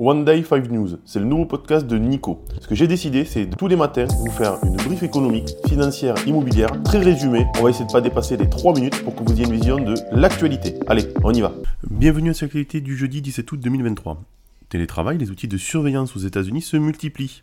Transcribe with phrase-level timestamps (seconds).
[0.00, 2.42] One Day 5 News, c'est le nouveau podcast de Nico.
[2.60, 6.82] Ce que j'ai décidé, c'est tous les matins vous faire une brief économique, financière, immobilière,
[6.82, 7.46] très résumée.
[7.60, 9.76] On va essayer de pas dépasser les 3 minutes pour que vous ayez une vision
[9.76, 10.74] de l'actualité.
[10.88, 11.52] Allez, on y va.
[11.88, 14.20] Bienvenue à cette actualité du jeudi 17 août 2023.
[14.68, 17.42] Télétravail, les outils de surveillance aux États-Unis se multiplient.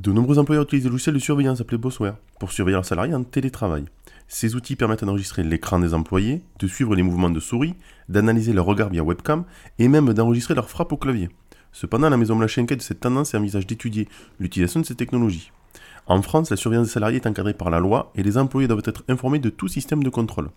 [0.00, 3.22] De nombreux employeurs utilisent des logiciels de surveillance appelés Bossware pour surveiller leurs salariés en
[3.22, 3.84] télétravail.
[4.26, 7.74] Ces outils permettent d'enregistrer l'écran des employés, de suivre les mouvements de souris,
[8.08, 9.44] d'analyser leur regard via webcam
[9.78, 11.28] et même d'enregistrer leur frappe au clavier.
[11.74, 14.08] Cependant, la Maison Blanche inquiète de cette tendance et envisage d'étudier
[14.38, 15.50] l'utilisation de ces technologies.
[16.06, 18.82] En France, la surveillance des salariés est encadrée par la loi et les employés doivent
[18.84, 20.50] être informés de tout système de contrôle.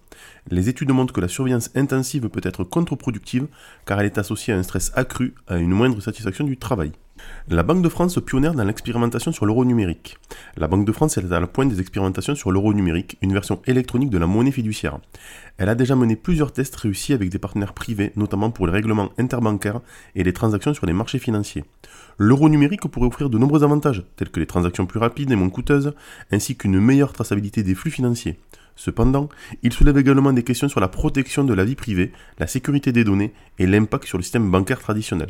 [0.52, 3.48] Les études montrent que la surveillance intensive peut être contre-productive
[3.88, 6.92] car elle est associée à un stress accru, à une moindre satisfaction du travail.
[7.50, 10.18] La Banque de France pionnière dans l'expérimentation sur l'euro numérique.
[10.58, 13.62] La Banque de France est à la pointe des expérimentations sur l'euro numérique, une version
[13.68, 15.00] électronique de la monnaie fiduciaire.
[15.58, 19.12] Elle a déjà mené plusieurs tests réussis avec des partenaires privés, notamment pour les règlements
[19.18, 19.82] interbancaires
[20.16, 21.64] et les transactions sur les marchés financiers.
[22.18, 25.50] L'euro numérique pourrait offrir de nombreux avantages, tels que les transactions plus rapides et moins
[25.50, 25.94] coûteuses,
[26.32, 28.40] ainsi qu'une meilleure traçabilité des flux financiers.
[28.76, 29.28] Cependant,
[29.64, 33.04] il soulève également des questions sur la protection de la vie privée, la sécurité des
[33.04, 35.30] données et l'impact sur le système bancaire traditionnel.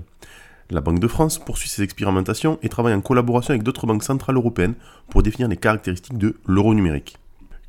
[0.69, 4.35] La Banque de France poursuit ses expérimentations et travaille en collaboration avec d'autres banques centrales
[4.35, 4.75] européennes
[5.09, 7.17] pour définir les caractéristiques de l'euro numérique.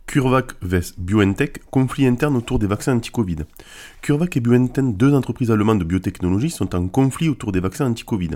[0.08, 3.36] CureVac vs BioNTech, conflit interne autour des vaccins anti-Covid.
[4.00, 8.30] CureVac et BioNTech, deux entreprises allemandes de biotechnologie, sont en conflit autour des vaccins anti-Covid.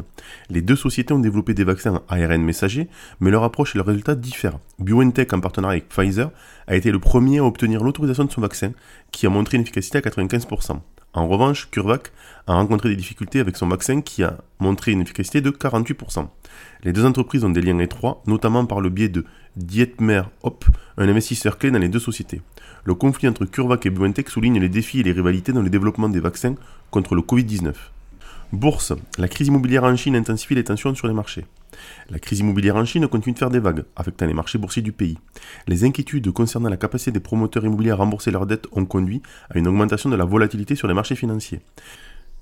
[0.51, 2.89] Les deux sociétés ont développé des vaccins ARN messagers,
[3.21, 4.59] mais leur approche et leurs résultats diffèrent.
[4.79, 6.31] BioNTech, en partenariat avec Pfizer,
[6.67, 8.73] a été le premier à obtenir l'autorisation de son vaccin,
[9.11, 10.79] qui a montré une efficacité à 95%.
[11.15, 12.11] En revanche, CureVac
[12.47, 16.27] a rencontré des difficultés avec son vaccin qui a montré une efficacité de 48%.
[16.85, 20.65] Les deux entreprises ont des liens étroits, notamment par le biais de Dietmar Hop,
[20.97, 22.41] un investisseur clé dans les deux sociétés.
[22.85, 26.09] Le conflit entre CureVac et BioNTech souligne les défis et les rivalités dans le développement
[26.09, 26.55] des vaccins
[26.91, 27.75] contre le Covid-19.
[28.53, 28.93] Bourse.
[29.17, 31.47] La crise immobilière en Chine intensifie les tensions sur les marchés.
[32.11, 34.93] La crise immobilière en Chine continue de faire des vagues, affectant les marchés boursiers du
[34.93, 35.17] pays.
[35.67, 39.59] Les inquiétudes concernant la capacité des promoteurs immobiliers à rembourser leurs dettes ont conduit à
[39.59, 41.61] une augmentation de la volatilité sur les marchés financiers.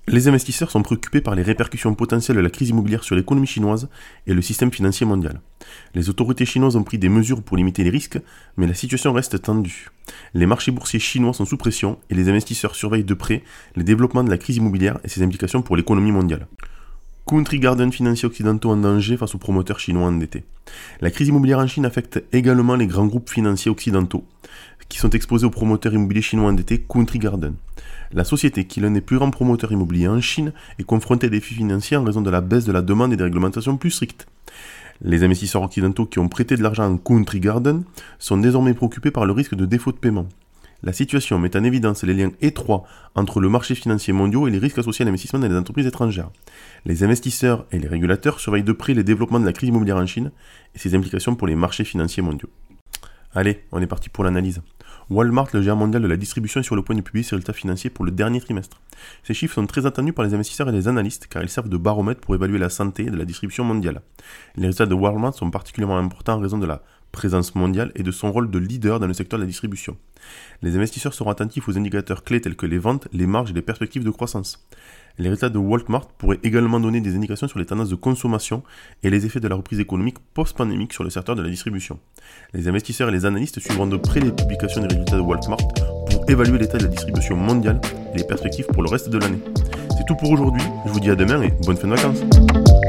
[0.09, 3.89] Les investisseurs sont préoccupés par les répercussions potentielles de la crise immobilière sur l'économie chinoise
[4.27, 5.41] et le système financier mondial.
[5.95, 8.19] Les autorités chinoises ont pris des mesures pour limiter les risques,
[8.57, 9.91] mais la situation reste tendue.
[10.35, 13.45] Les marchés boursiers chinois sont sous pression et les investisseurs surveillent de près
[13.77, 16.49] les développements de la crise immobilière et ses implications pour l'économie mondiale.
[17.27, 20.43] Country Garden financiers occidentaux en danger face aux promoteurs chinois endettés.
[21.01, 24.25] La crise immobilière en Chine affecte également les grands groupes financiers occidentaux
[24.89, 27.55] qui sont exposés aux promoteurs immobiliers chinois endettés Country Garden.
[28.13, 31.31] La société, qui est l'un des plus grands promoteurs immobiliers en Chine, est confrontée à
[31.31, 33.93] des défis financiers en raison de la baisse de la demande et des réglementations plus
[33.93, 34.27] strictes.
[35.01, 37.85] Les investisseurs occidentaux qui ont prêté de l'argent en Country Garden
[38.19, 40.27] sont désormais préoccupés par le risque de défaut de paiement.
[40.83, 42.85] La situation met en évidence les liens étroits
[43.15, 46.31] entre le marché financier mondial et les risques associés à l'investissement dans les entreprises étrangères.
[46.87, 50.07] Les investisseurs et les régulateurs surveillent de près les développements de la crise immobilière en
[50.07, 50.33] Chine
[50.75, 52.51] et ses implications pour les marchés financiers mondiaux.
[53.35, 54.63] Allez, on est parti pour l'analyse.
[55.11, 57.53] Walmart, le géant mondial de la distribution, est sur le point de publier ses résultats
[57.53, 58.81] financiers pour le dernier trimestre.
[59.25, 61.77] Ces chiffres sont très attendus par les investisseurs et les analystes car ils servent de
[61.77, 64.03] baromètre pour évaluer la santé de la distribution mondiale.
[64.55, 66.83] Les résultats de Walmart sont particulièrement importants en raison de la
[67.13, 69.97] présence mondiale et de son rôle de leader dans le secteur de la distribution.
[70.63, 73.63] Les investisseurs seront attentifs aux indicateurs clés tels que les ventes, les marges et les
[73.63, 74.67] perspectives de croissance.
[75.19, 78.63] Les résultats de Walmart pourraient également donner des indications sur les tendances de consommation
[79.03, 81.99] et les effets de la reprise économique post-pandémique sur le secteur de la distribution.
[82.55, 85.59] Les investisseurs et les analystes suivront de près les publications des résultats de Walmart
[86.11, 87.81] pour évaluer l'état de la distribution mondiale
[88.15, 89.41] et les perspectives pour le reste de l'année.
[89.97, 92.80] C'est tout pour aujourd'hui, je vous dis à demain et bonne fin de vacances.